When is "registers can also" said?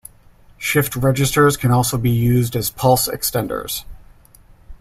0.95-1.95